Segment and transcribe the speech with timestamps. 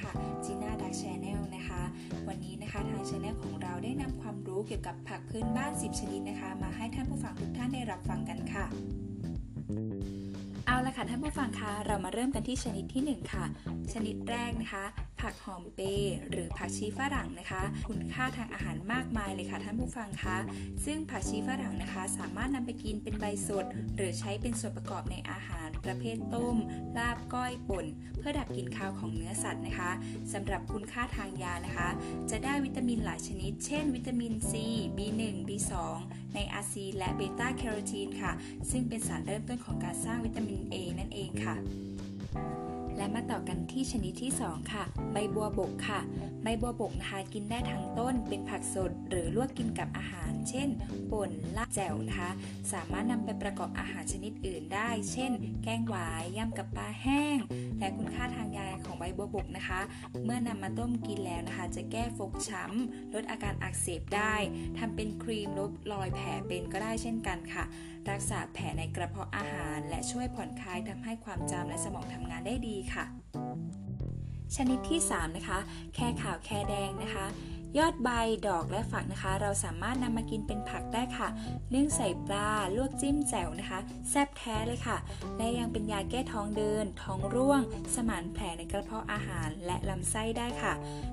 [0.00, 0.10] ค่ะ
[0.44, 1.82] จีน่าดัก channel นะคะ
[2.28, 8.64] วันนี้นะคะทาง channel ของเราได้นำความรู้เกี่ยวกับผักพื้นบ้าน 10 ชนิดนะคะ มาให้ท่านผู้ฟังทุกท่านได้รับฟังกันค่ะ
[10.66, 13.44] เอาละค่ะท่านผู้ฟังคะเรามาเริ่มกันที่ชนิดที่ 1 ค่ะ
[13.92, 14.84] ชนิดแรกนะคะ
[15.20, 20.36] ผักหอมเปหรือผักชีฝรั่งนะคะ คุณค่าทางอาหารมากมายเลยค่ะท่านผู้ฟังคะ
[20.84, 23.64] ซึ่งผักชีฝรั่งนะคะ สามารถนำไปกินเป็นใบสด
[23.96, 26.56] หรือใช้เป็นส่วนประกอบในอาหาร ประเภทต้ม
[26.96, 27.86] ลาบก้อยป่น
[28.18, 29.90] เพื่อดับกลิ่นคาวของเนื้อสัตว์นะคะ
[30.32, 31.88] สำหรับคุณค่าทางยานะคะ
[32.30, 34.52] จะได้วิตามินหลายชนิด เช่น วิตามิน C
[34.96, 35.72] B1 B2
[36.34, 38.32] ในอาซีและเบต้าแคโรทีนค่ะ
[38.70, 41.56] ซึ่งเป็นสารเริ่มต้นของการสร้างวิตามิน A นั่นเองค่ะ
[43.00, 46.00] และมาต่อกันที่ชนิดที่ 2 ค่ะ ใบบัวบกค่ะ
[46.42, 50.68] ใบบัวบกนะคะกินได้ทั้งต้นเป็นผักสด หรือลวกกินกับอาหาร เช่น
[51.10, 52.30] ป่นลาบแจ่วนะคะ
[52.72, 55.32] สามารถนำไปประกอบอาหารชนิดอื่นได้ เช่น
[55.64, 57.38] แกงหวายยำกับปลาแห้ง
[57.78, 59.80] และคุณค่าทางยาของใบบัวบกนะคะ
[60.24, 64.34] เมื่อนำมาต้มกินแล้วนะคะ จะแก้ฟกช้ำลดอาการอักเสบได้
[64.78, 67.64] ทำเป็นครีมลบรอยแผลเป็นก็ได้เช่นกันค่ะ
[68.10, 73.04] รักษาแผลในกระเพาะอาหาร และช่วยผ่อนคลายทำให้ความจำและสมองทำงานได้ดีค่ะ
[74.56, 75.58] ชนิดที่ 3 นะคะ
[75.94, 77.26] แค่ขาวแค่แดงนะคะ
[77.78, 78.10] ยอดใบ
[78.48, 81.28] ดอกและฝักนะคะ เราสามารถนำมากินเป็นผักได้ค่ะ
[81.74, 83.78] นึ่งใส่ปลา ลวกจิ้มแจ่วนะคะ
[84.10, 84.96] แซ่บแท้เลยค่ะ
[85.36, 87.60] และยังเป็นยาแก้ท้องเดิน ท้องร่วง
[87.94, 90.72] สมานแผลในกระเพาะอาหารและลำไส้ได้ค่ะ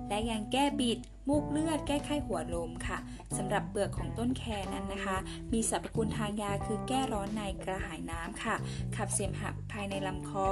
[0.09, 2.97] และยังแก้บิด มูกเลือดแก้ไข้หัวลมค่ะ
[3.37, 5.17] สำหรับเปลือกของต้นแคนั้นนะคะ
[5.53, 8.55] มีสรรพคุณทางยาคือแก้ร้อนในกระหายน้ำค่ะ
[8.95, 10.47] ขับเสมหะภายในลำคอ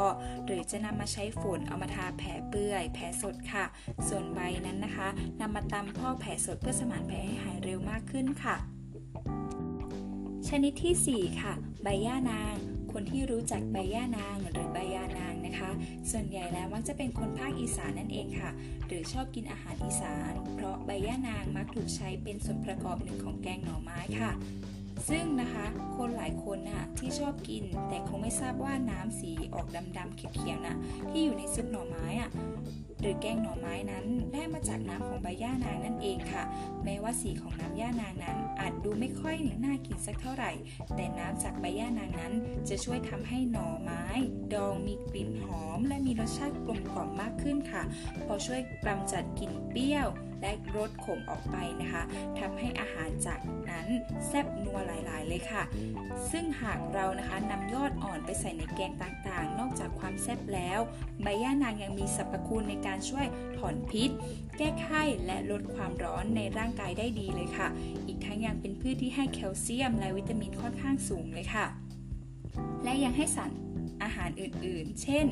[0.45, 3.65] หรือจะนำมาใช้ฝุ่นเอามาทาแผลเปื่อย แผลสดค่ะ
[4.07, 5.07] ส่วนใบนั้นนะคะ
[5.39, 8.55] นำมาตำพอกแผลสดเพื่อสมานแผลให้หายเร็วมากขึ้นค่ะ
[10.47, 11.53] ชนิดที่ 4 ค่ะ
[11.83, 12.55] ใบย่านาง
[12.91, 15.73] คนที่รู้จักใบย่านางหรือใบยานาง นะคะ
[16.11, 18.51] ส่วนใหญ่แล้วมักจะเป็นคนภาคอีสานนั่นเองค่ะ
[18.87, 24.31] หรือชอบกินอาหารอีสาน เพราะใบย่านางมักถูกใช้เป็นส่วนประกอบหนึ่งของแกงหน่อไม้ค่ะ
[25.09, 25.65] ซึ่งนะคะ
[25.97, 30.77] คนหลายคนน่ะที่ชอบกิน แต่คงไม่ทราบว่าน้ำสีออกดำๆเขียวๆน่ะ
[31.09, 32.29] ที่อยู่ในซุปหน่อไม้อะ
[33.05, 36.43] หรือแกงหน่อไม้นั้น ได้มาจากน้ำของใบย่านางนั่นเองค่ะ
[36.83, 39.35] แม้ว่าสีของน้ำย่านางนั้น อาจดูไม่ค่อย
[39.65, 40.51] น่ากินสักเท่าไหร่
[40.95, 42.33] แต่น้ำจากใบย่านางนั้น
[42.69, 44.03] จะช่วยทำให้หน่อไม้
[44.53, 47.83] ดองมีกลิ่นหอม และมีรสชาติกลมกล่อมมากขึ้นค่ะ
[48.25, 50.07] พอช่วยกำจัดกลิ่นเปรี้ยว
[50.45, 52.03] และรสขมออกไปนะคะ
[52.39, 53.39] ทำให้อาหารจาก
[53.69, 53.87] นั้น
[54.27, 55.63] แซ่บนัวหลายๆ เลยค่ะ
[56.31, 60.79] ซึ่งหากเรานะคะนำยอดอ่อนไปใส่ในแกงต่างๆ นอกจากความแซ่บแล้ว
[61.23, 63.25] ใบย่านางยังมีสรรพคุณในการช่วย
[63.57, 64.09] ถอนพิษ
[64.57, 67.67] แก้ไข้และลดความร้อนในร่างกายได้ดีเลยค่ะ
[68.07, 71.65] อีกทั้งยังเป็นพืชที่ให้แคลเซียม และวิตามินค่อนข้างสูงเลยค่ะ
[72.83, 73.51] และยังให้สาร
[74.03, 75.25] อาหารอื่นๆ เช่น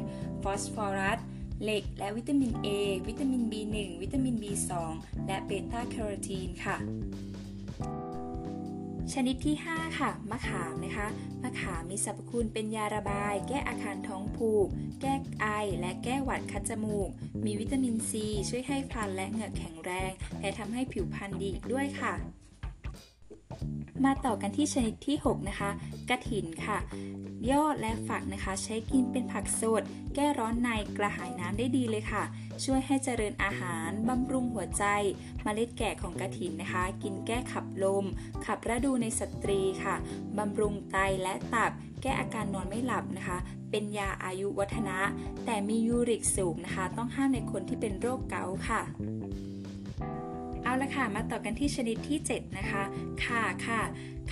[0.44, 1.20] ฟอสฟอรัส
[1.64, 2.68] เหล็ก และวิตามิน A
[3.08, 4.72] วิตามิน B1 วิตามิน B2
[5.28, 6.78] และเบต้าแคโรทีนค่ะ
[9.14, 11.08] ชนิดที่ 5 ค่ะ มะขามนะคะ
[11.44, 14.68] มะขามมีสรรพคุณเป็นยาระบาย แก้อาการท้องผูก
[15.02, 15.48] แก้ไอ
[15.80, 17.10] และแก้หวัดคัดจมูก
[17.46, 22.14] มีวิตามินซีช่วยให้ฟันและเหงือกแข็งแรง และทำให้ผิวพรรณดีอีกด้วยค่ะ
[24.06, 25.70] มาต่อกันที่ชนิดที่ 6 นะคะ
[26.10, 26.78] กระถินค่ะ
[27.52, 29.84] ยอดและฝักนะคะ ใช้กินเป็นผักสด
[30.16, 32.24] แก้ร้อนในกระหายน้ำได้ดีเลยค่ะ
[32.64, 34.86] ช่วยให้เจริญอาหารบำรุงหัวใจ
[35.44, 38.06] เมล็ดแก่ของกระถินนะคะ กินแก้ขับลม
[38.46, 39.96] ขับระดูในสตรีค่ะ
[40.38, 41.72] บำรุงไตและตับ
[42.02, 43.38] แก้อาการนอนไม่หลับนะคะ
[43.72, 44.98] เป็นยาอายุวัฒนะ
[45.46, 48.82] แต่มียูริกสูงนะคะ ต้องห้ามในคนที่เป็นโรคเกาต์ค่ะ
[50.82, 52.84] ละค่ะ มาต่อกันที่ชนิดที่ 7 นะคะ
[53.26, 53.82] ข่าค่ะ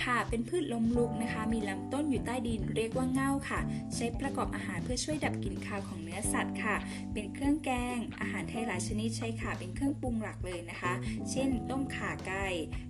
[0.02, 3.60] ข่าเป็นพืชลมลุกนะคะ มีลำต้นอยู่ใต้ดินเรียกว่าเง่าค่ะ
[3.94, 6.76] ใช้ประกอบอาหารเพื่อช่วยดับกลิ่นคาวของเนื้อสัตว์ค่ะ
[7.12, 10.92] เป็นเครื่องแกง อาหารไทยหลายชนิดใช้ข่าเป็นเครื่องปรุงหลักเลยนะคะ
[11.30, 12.46] เช่น ต้มข่าไก่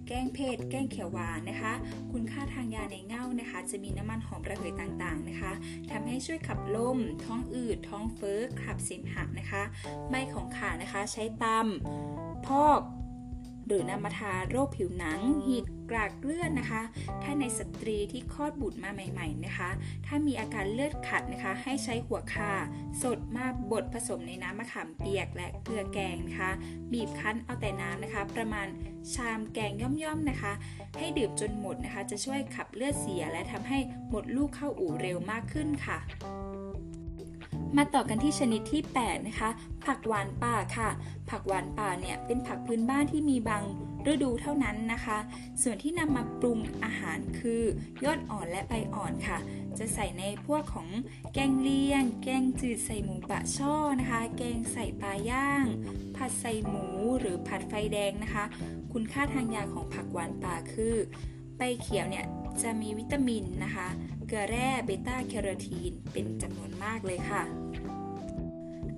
[0.06, 1.72] แกงเผ็ด แกงเขียวหวานนะคะ
[2.12, 5.52] คุณค่าทางยาในเง่านะคะ จะมีน้ำมันหอมระเหยต่างๆนะคะ
[5.90, 9.62] ทำให้ช่วยขับลม ท้องอืด ท้องเฟ้อ ขับเสมหะนะคะ
[10.10, 12.80] ใบของข่านะคะใช้ตำพอก
[13.72, 16.82] รือนำมาทาโรคผิวหนังหิดกรากเลือดนะคะ
[17.22, 19.70] ถ้าในสตรีที่คลอดบุตรมาใหม่ ๆนะคะ
[20.06, 22.52] ถ้ามีอาการเลือดขัดนะคะ ให้ใช้หัวข่า
[23.02, 26.50] สดมาบดผสมในน้ำมะขามเปียกและเกลือแกงนะคะ
[26.92, 28.66] บีบคั้นเอาแต่น้ำนะคะ ประมาณ
[29.14, 30.52] ชามแกงย่อมๆนะคะ
[30.98, 33.78] ให้ดื่มจนหมดนะคะ จะช่วยขับเลือดเสียและทำให้
[34.10, 35.98] หมดลูกเข้าอู่เร็วมากขึ้นค่ะ
[37.76, 39.50] มาต่อกันที่ชนิดที่ 8 นะคะ
[39.84, 40.90] ผักหวานป่าค่ะ
[41.30, 43.62] ผักหวานป่าเนี่ยเป็นผักพื้นบ้านที่มีบาง
[44.12, 45.18] ฤดูเท่านั้นนะคะ
[45.62, 47.62] ส่วนที่นำมาปรุงอาหารคือ
[48.04, 49.38] ยอดอ่อนและใบอ่อนค่ะ
[49.78, 50.88] จะใส่ในพวกของ
[51.34, 55.66] แกงเลียง แกงจืดใส่หมูปะช่อนะคะ แกงใส่ปลาย่าง
[56.16, 56.86] ผัดใส่หมู
[57.20, 58.44] หรือผัดไฟแดงนะคะ
[58.92, 60.94] คุณค่าทางยาของผักหวานป่าคือ
[61.56, 62.26] ใบเขียวเนี่ย
[62.62, 63.88] จะมีวิตามินนะคะ
[64.32, 67.42] ลือแร่เบต้าแคโรทีนเป็นจำนวนมากเลยค่ะ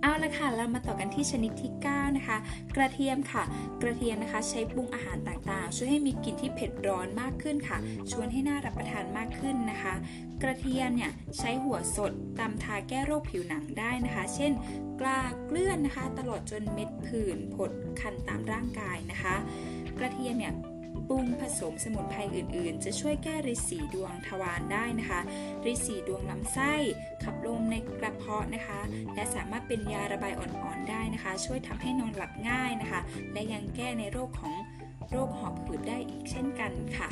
[0.00, 2.38] เอาละค่ะ เรามาต่อกันที่ชนิดที่ 9 นะคะ
[2.76, 3.42] กระเทียมค่ะ
[3.82, 7.78] กระเทียมนะคะ ใช้ปรุงอาหารต่างๆ ช่วยให้มีกลิ่นที่เผ็ดร้อนมากขึ้นค่ะ
[8.10, 9.94] ชวนให้น่ารับประทานมากขึ้นนะคะ
[10.42, 14.52] กระเทียมเนี่ยใช้หัวสดตำทาแก้โรคผิวหนังได้นะคะ เช่น
[15.00, 17.70] กลาเกลื่อนนะคะ ตลอดจนเม็ดผื่นผด
[18.00, 19.34] คันตามร่างกายนะคะ
[19.98, 20.54] กระเทียมเนี่ย
[21.08, 25.20] ปรุงผสมสมุนไพรอื่นๆ จะช่วยแก้ริดสีดวงทวารได้นะคะ
[25.66, 26.72] ริดสีดวงลำไส้
[27.24, 28.80] ขับลมในกระเพาะนะคะ
[29.14, 33.00] และสามารถเป็นยาระบายอ่อนๆได้นะคะ ช่วยทำให้นอนหลับง่ายนะคะ
[33.32, 34.54] และยังแก้ในโรคของ
[35.10, 37.08] โรคหอบหืดได้อีกเช่นกันค่ะ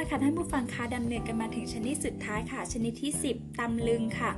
[0.00, 4.30] ละค่ะท่านผู้ฟังคะดำเนินกันมาถึงชนิดสุดท้ายค่ะ ชนิดที่ 10 ตำลึงค่ะ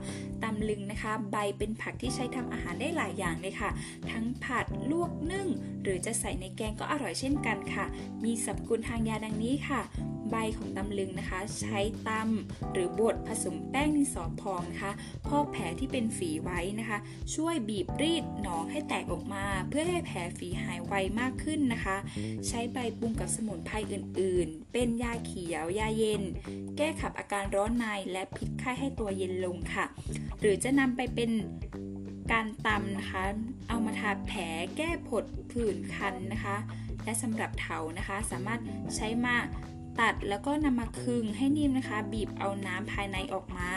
[0.44, 3.70] ตำลึงนะคะ ใบเป็นผักที่ใช้ทำอาหารได้หลายอย่างเลยค่ะ
[4.10, 5.48] ทั้งผัดลวกนึ่ง
[5.82, 7.84] หรือจะใส่ในแกงก็อร่อยเช่นกันค่ะ
[8.24, 9.80] มีสรรพคุณทางยาดังนี้ค่ะ
[10.32, 14.92] ใบของตำลึงนะคะ ใช้ตำหรือบดผสมแป้งดินสอพองนะคะ
[15.28, 16.98] พอกแผลที่เป็นฝีไว้นะคะ
[17.34, 21.96] ช่วยบีบรีดหนองให้แตกออกมา เพื่อให้แผลฝีหายไวมากขึ้นนะคะ
[22.48, 26.22] ใช้ใบปรุงกับสมุนไพรอื่น ๆ เป็นยาเขียวยาเย็น
[26.76, 29.84] แก้ขับอาการร้อนในและพิษไข้ให้ตัวเย็นลงค่ะ
[30.40, 31.30] หรือจะนำไปเป็น
[32.32, 33.24] การตำนะคะ
[33.68, 34.42] เอามาทาแผล
[34.76, 36.56] แก้ผดผื่นคันนะคะ
[37.04, 38.60] และสำหรับเถานะคะ สามารถ
[38.96, 39.36] ใช้มา
[40.00, 43.70] ตัดแล้วก็นำมาคึงให้นิ่มนะคะ บีบเอาน้ำภายในออกมา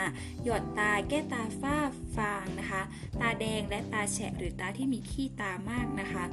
[0.44, 1.76] หยอดตาแก้ตาฝ้า
[2.16, 2.82] ฟางนะคะ
[3.20, 6.24] ตาแดงและตาแฉะหรือตาที่มีขี้ตามากนะคะ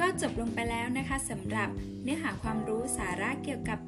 [0.00, 1.68] ก็จบลงไปแล้วนะคะสำหรับ
[2.02, 3.78] เนื้อหาความรู้สาระเกี่ยวกับ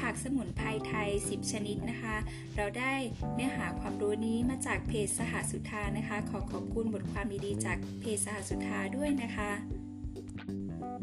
[0.00, 2.16] ผักสมุนไพรไทย 10 ชนิดนะคะ
[2.56, 2.92] เราได้
[3.34, 9.50] เนื้อหาความรู้นี้มาจากเพจสหสุธานะคะ ขอขอบคุณบทความดีๆจากเพจสหสุธาด้วยนะคะ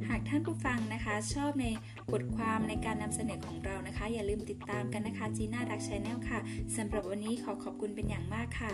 [0.10, 1.66] หากท่านผู้ฟังนะคะ ชอบใน
[2.12, 6.40] บทความในการนำเสนอของเรานะคะ อย่าลืมติดตามกันนะคะจีน่าดักชแนลค่ะ
[6.78, 8.74] สำหรับวันนี้ขอขอบคุณเป็นอย่างมากค่ะ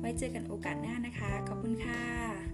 [0.00, 2.53] ไว้เจอกันโอกาสหน้านะคะ ขอบคุณค่ะ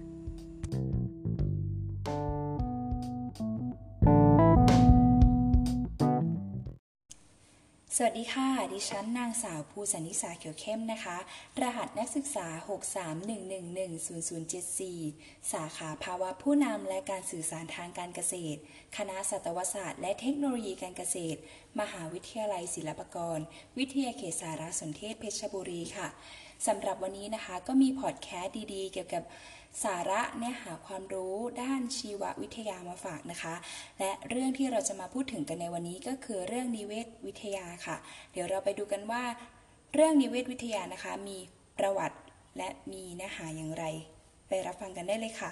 [8.05, 11.17] วัสดีค่ะ ดิฉันนางสาวภูสันนิสาเขียวเข้มนะคะ
[11.61, 18.59] รหัสนักศึกษา 631110074 สาขาภาวะผู้นำและการสื่อสารทางการเกษตร
[18.97, 21.39] คณะสัตวศาสตร์และเทคโนโลยีการเกษตร
[21.79, 23.39] มหาวิทยาลัยศิลปากร
[23.77, 26.07] วิทยาเขตสารสนเทศเพชรบุรีค่ะ
[26.67, 29.23] สำหรับวันนี้นะคะก็มีพอดแคสต์ดีๆ เกี่ยวกับ
[29.83, 33.55] สาระเนื้อหาความรู้ด้านชีววิทยามาฝากนะคะ
[33.99, 37.97] และเรื่องที่เราจะมาพูดถึงกันในวันนี้ก็คือเรื่องนิเวศวิทยาค่ะ
[38.31, 39.23] เดี๋ยวเราไปดูกันว่า
[39.93, 41.37] เรื่องนิเวศวิทยานะคะ มี
[41.79, 42.17] ประวัติ
[42.57, 43.85] และมีเนื้อหาอย่างไร
[44.47, 45.51] ไปรับฟังกันได้เลยค่ะ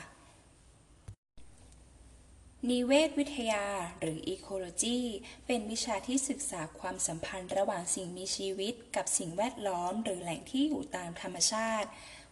[2.70, 3.64] นิเวศวิทยา
[4.00, 5.00] หรือ ecology
[5.48, 11.90] เป็นวิชาที่ศึกษาความสัมพันธ์ระหว่างสิ่งมีชีวิตกับสิ่งแวดล้อม หรือแหล่งที่อยู่ตามธรรมชาติ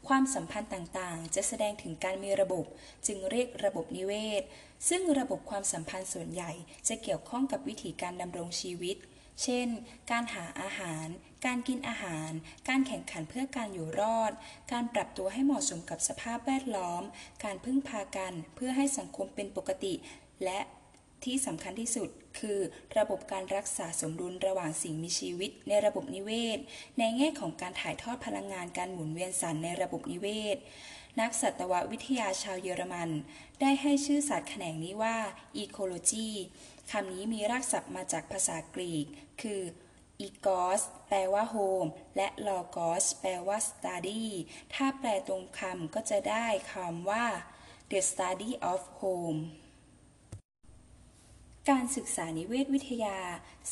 [0.07, 2.65] ความสัมพันธ์ต่างๆ จะแสดงถึงการมีระบบ
[3.07, 4.44] จึงเรียกระบบนิเวศ
[4.89, 6.51] ซึ่งระบบความสัมพันธ์ส่วนใหญ่
[6.88, 8.97] จะเกี่ยวข้องกับวิธีการดำรงชีวิต
[9.44, 9.68] เช่น
[10.11, 11.07] การหาอาหาร
[11.45, 12.31] การกินอาหาร
[12.69, 14.31] การแข่งขันเพื่อการอยู่รอด
[14.71, 17.04] การปรับตัวให้เหมาะสมกับสภาพแวดล้อม
[17.44, 19.94] การพึ่งพากัน เพื่อให้สังคมเป็นปกติ
[20.44, 20.59] และ
[21.23, 22.59] ที่สำคัญที่สุด คือ
[22.97, 26.59] ระบบการรักษาสมดุลระหว่างสิ่งมีชีวิต ในระบบนิเวศ
[26.99, 30.57] ในแง่ของการถ่ายทอดพลังงานการหมุนเวียนสารในระบบนิเวศ
[31.19, 33.09] นักสัตววิทยาชาวเยอรมัน
[33.61, 35.17] ได้ให้ชื่อศาสตร์แขนงนี้ว่า
[35.63, 36.29] ecology
[36.91, 39.06] คำนี้มีรากศัพท์มาจากภาษากรีก
[39.41, 39.61] คือ
[40.27, 44.23] ecos แปลว่า home และ logos แปลว่า study
[44.73, 47.25] ถ้าแปลตรงคำก็จะได้คำว่า
[47.91, 49.39] the study of home
[51.69, 53.18] การศึกษานิเวศวิทยา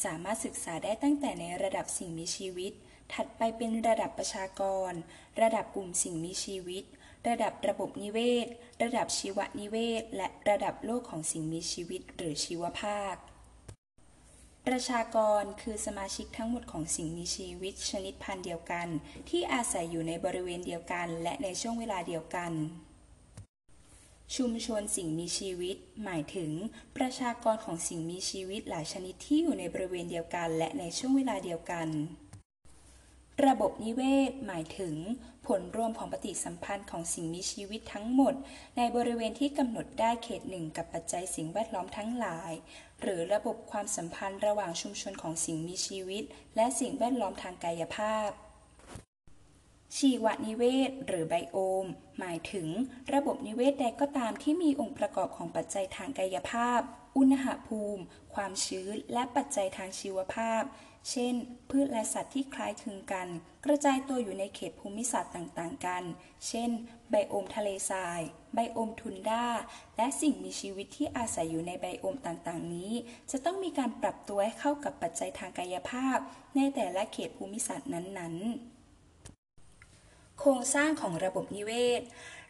[0.03, 2.71] สามารถศึกษาได้ตั้งแต่ในระดับสิ่งมีชีวิต
[3.13, 4.91] ถัดไปเป็นระดับประชากร
[5.41, 6.83] ระดับกลุ่มสิ่งมีชีวิต
[7.27, 8.47] ระดับระบบนิเวศ
[8.83, 13.15] ระดับชีวนิเวศ และระดับโลกของสิ่งมีชีวิต หรือชีวภาค
[14.67, 18.87] ประชากรคือสมาชิกทั้งหมดของสิ่งมีชีวิต ชนิดพันธุ์เดียวกัน
[19.29, 22.53] ที่อาศัยอยู่ในบริเวณเดียวกัน และในช่วงเวลาเดียวกัน
[24.33, 26.51] ชุมชนสิ่งมีชีวิต หมายถึง
[26.97, 31.87] ประชากรของสิ่งมีชีวิตหลายชนิดที่อยู่ในบริเวณเดียวกัน และในช่วงเวลาเดียวกัน
[33.47, 34.95] ระบบนิเวศ หมายถึง
[35.47, 38.33] ผลรวมของปฏิสัมพันธ์ของสิ่งมีชีวิตทั้งหมด
[38.77, 42.51] ในบริเวณที่กำหนดได้เขตหนึ่งกับปัจจัยสิ่งแวดล้อมทั้งหลาย
[43.01, 46.23] หรือระบบความสัมพันธ์ระหว่างชุมชนของสิ่งมีชีวิต
[46.55, 48.29] และสิ่งแวดล้อมทางกายภาพ
[49.97, 51.85] ชีวนิเวศ หรือไบโอม
[52.19, 52.67] หมายถึง
[53.13, 56.81] ระบบนิเวศใดก็ตามที่มีองค์ประกอบของปัจจัยทางกายภาพ
[57.17, 60.63] อุณหภูมิ ความชื้น และปัจจัยทางชีวภาพ
[61.11, 61.33] เช่น
[61.69, 63.27] พืชและสัตว์ที่คล้ายคลึงกัน
[63.65, 66.03] กระจายตัวอยู่ในเขตภูมิศาสตร์ต่างๆ กัน
[66.47, 66.69] เช่น
[67.09, 68.21] ไบโอมทะเลทราย
[68.53, 69.45] ไบโอมทุนด้า
[69.97, 72.91] และสิ่งมีชีวิตที่อาศัยอยู่ในไบโอมต่างๆ นี้
[73.31, 76.17] จะต้องมีการปรับตัวให้เข้ากับปัจจัยทางกายภาพ
[76.55, 78.74] ในแต่ละเขตภูมิศาสตร์นั้นๆ
[80.39, 82.01] โครงสร้างของระบบนิเวศ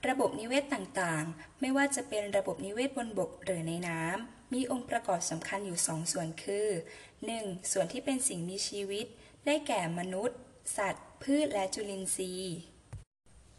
[0.10, 6.68] ระบบนิเวศต่างๆ ไม่ว่าจะเป็นระบบนิเวศบนบกหรือในน้ำ มีองค์ประกอบสำคัญอยู่สองส่วนคือ
[7.20, 7.72] 1.
[7.72, 9.06] ส่วนที่เป็นสิ่งมีชีวิต
[9.46, 10.38] ได้แก่มนุษย์
[10.78, 12.56] สัตว์ พืชและจุลินทรีย์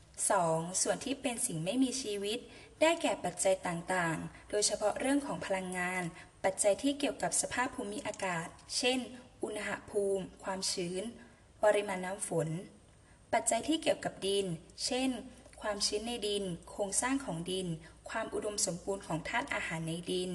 [0.09, 0.83] 2.
[0.83, 2.39] ส่วนที่เป็นสิ่งไม่มีชีวิต
[2.81, 6.03] ได้แก่ปัจจัยต่างๆ โดยเฉพาะเรื่องของพลังงาน
[6.45, 8.99] ปัจจัยที่เกี่ยวกับสภาพภูมิอากาศ เช่น
[9.43, 11.03] อุณหภูมิ ความชื้น
[11.65, 12.49] ปริมาณน้ำฝน
[13.33, 14.47] ปัจจัยที่เกี่ยวกับดิน
[14.87, 15.11] เช่น
[15.61, 17.67] ความชื้นในดิน โครงสร้างของดิน
[18.11, 20.33] ความอุดมสมบูรณ์ของธาตุอาหารในดิน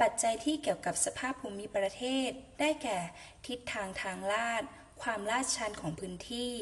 [0.00, 2.30] ปัจจัยที่เกี่ยวกับสภาพภูมิประเทศ
[2.60, 2.98] ได้แก่
[3.46, 4.62] ทิศทางทางลาด
[5.02, 6.52] ความลาดชันของพื้นที่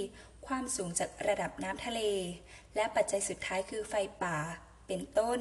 [0.47, 2.01] ความสูงจากระดับน้ำทะเล
[2.75, 4.39] และปัจจัยสุดท้ายคือไฟป่า
[4.87, 5.41] เป็นต้น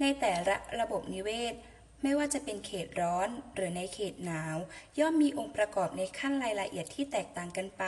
[0.00, 1.54] ในแต่ละระบบนิเวศ
[2.02, 4.56] ไม่ว่าจะเป็นเขตร้อนหรือในเขตหนาว
[4.98, 7.84] ย่อมมีองค์ประกอบในขั้นรายละเอียดที่แตกต่างกันไป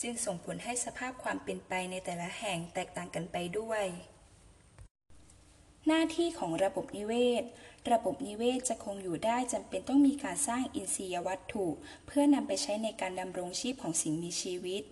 [0.00, 3.84] จึงส่งผลให้สภาพความเป็นไปในแต่ละแห่งแตกต่างกันไปด้วย
[5.86, 7.44] หน้าที่ของระบบนิเวศ
[7.92, 11.66] ระบบนิเวศจะคงอยู่ได้จำเป็นต้องมีการสร้างอินทรียวัตถุ
[12.06, 14.82] เพื่อนำไปใช้ในการดำรงชีพของสิ่งมีชีวิต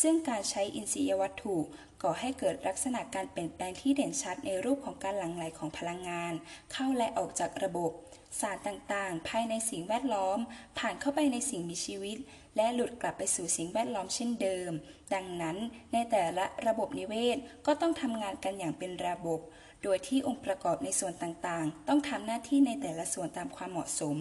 [0.00, 1.56] ซึ่งการใช้อินทรียวัตถุ
[2.02, 6.32] ก่อให้เกิดลักษณะการเปลี่ยนแปลงที่เด่นชัดในรูปของการหลั่งไหลของพลังงาน
[6.72, 7.92] เข้าและออกจากระบบ
[8.40, 10.38] สารต่างๆ ภายในสิ่งแวดล้อม
[10.78, 12.18] ผ่านเข้าไปในสิ่งมีชีวิต
[12.56, 14.72] และหลุดกลับไปสู่สิ่งแวดล้อมเช่นเดิม
[15.14, 15.56] ดังนั้น
[15.92, 19.40] ในแต่ละระบบนิเวศก็ต้องทำงานกันอย่างเป็นระบบ
[19.82, 24.16] โดยที่องค์ประกอบในส่วนต่างๆ ต้องทำหน้าที่ในแต่ละส่วนตามความเหมาะสม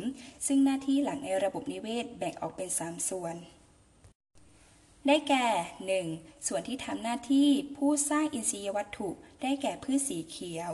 [0.47, 3.35] ซึ่งหน้าที่หลักในระบบนิเวศแบ่งออกเป็น 3 ส่วน
[5.07, 5.47] ได้แก่
[6.09, 6.47] 1.
[6.47, 7.47] ส่วนที่ทำหน้าที่
[7.77, 9.09] ผู้สร้างอินทรียวัตถุ
[9.41, 10.73] ได้แก่พืชสีเขียว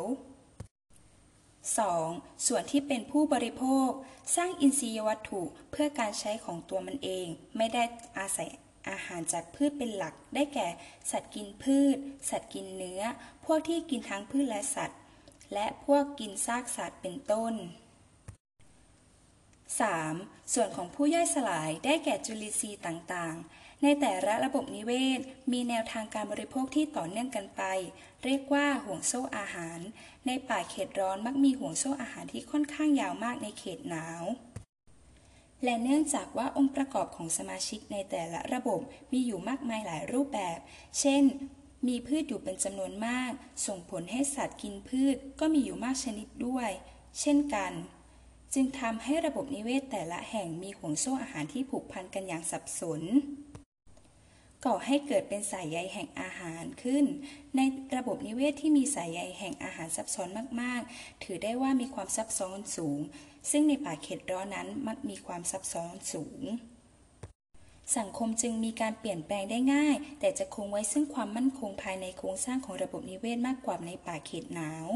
[1.64, 2.48] 2.
[2.48, 3.90] ส่วนที่เป็นผู้บริโภค
[4.36, 7.28] สร้างอินทรียวัตถุเพื่อการใช้ของตัวมันเอง
[7.58, 7.84] ไม่ได้
[8.18, 8.50] อาศัย
[8.90, 10.68] อาหารจากพืชเป็นหลัก ได้แก่
[11.12, 11.98] สัตว์กินพืช
[12.30, 13.02] สัตว์กินเนื้อ
[13.46, 15.00] พวกที่กินทั้งพืชและสัตว์
[15.54, 17.54] และพวกกินซากสัตว์เป็นต้น
[19.84, 20.54] 3.
[20.54, 25.20] ส่วนของผู้ย่อยสลายได้แก่จุลินทรีย์ต่างๆ ในแต่ละระบบนิเวศ
[25.52, 27.64] มีแนวทางการบริโภคที่ต่อเนื่องกันไป
[28.24, 29.80] เรียกว่าห่วงโซ่อาหาร
[30.26, 34.24] ในป่าเขตร้อนมักมีห่วงโซ่อาหารที่ค่อนข้างยาวมากในเขตหนาว
[35.64, 38.80] และเนื่องจากว่าองค์ประกอบของสมาชิกในแต่ละระบบ
[39.14, 40.60] มีอยู่มากมายหลายรูปแบบ
[41.00, 41.24] เช่น
[41.88, 43.32] มีพืชอยู่เป็นจำนวนมาก
[43.68, 46.70] ส่งผลให้สัตว์กินพืชก็มีอยู่มากชนิดด้วย
[47.20, 47.72] เช่นกัน
[48.54, 53.02] จึงทำให้ระบบนิเวศแต่ละแห่งมีห่วงโซ่อาหารที่ผูกพันกันอย่างสับสน
[54.66, 57.06] ก่อให้เกิดเป็นสายใยแห่งอาหารขึ้น
[57.56, 57.62] ใน
[57.96, 60.30] ระบบนิเวศที่มีสายใยแห่งอาหารซับซ้อน
[60.62, 63.00] มาก ๆ ถือได้ว่ามีความซับซ้อนสูง
[63.52, 66.42] ซึ่งในป่าเขตร้อนนั้นมักมีความซับซ้อนสูง
[67.98, 74.88] สังคมจึงมีการเปลี่ยนแปลงได้ง่าย แต่จะคงไว้ซึ่งความมั่นคงภายในโครงสร้างของระบบนิเวศมากกว่าในป่าเขตหนาว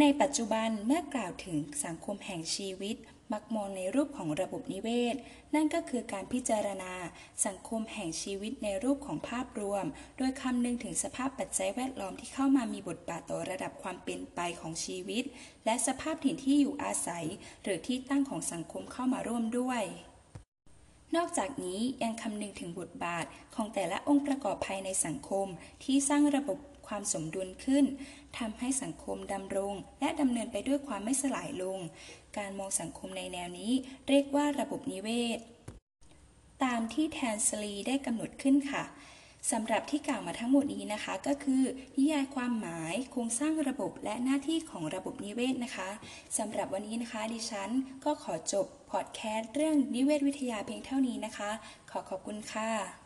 [0.00, 2.96] ในปัจจุบันเมื่อกล่าวถึงสังคมแห่งชีวิต
[3.32, 5.16] มักมองในรูปของระบบนิเวศ
[5.54, 6.94] นั่นก็คือการพิจารณา
[7.46, 9.84] สังคมแห่งชีวิตในรูปของภาพรวม
[10.18, 15.24] โดยคำนึงถึงสภาพปัจจัยแวดล้อมที่เข้ามามีบทบาทต่อระดับความเป็นไปของชีวิต
[15.64, 17.24] และสภาพถิ่นที่อยู่อาศัย
[17.62, 19.82] หรือที่ตั้งของสังคมเข้ามาร่วมด้วย
[21.16, 23.24] นอกจากนี้ยังคำนึงถึงบทบาท
[23.54, 25.46] ของแต่ละองค์ประกอบภายในสังคม
[25.84, 27.84] ที่สร้างระบบ ความสมดุลขึ้น
[28.38, 31.78] ทำให้สังคมดำรง และดำเนินไปด้วยความไม่สลายลง
[32.38, 33.72] การมองสังคมในแนวนี้
[34.08, 35.38] เรียกว่าระบบนิเวศ
[36.64, 38.84] ตามที่แทนสลีได้กำหนดขึ้นค่ะ
[39.52, 41.62] สำหรับที่กล่าวมาทั้งหมดนี้นะคะ ก็คือ
[41.96, 45.90] นิยายความหมายโครงสร้างระบบและหน้าที่ของระบบนิเวศนะคะ
[46.38, 47.70] สำหรับวันนี้นะคะดิฉัน
[48.04, 51.50] ก็ขอจบพอดแคสต์เรื่องนิเวศวิทยาเพียงเท่านี้นะคะ
[51.90, 53.01] ขอขอบคุณค่ะ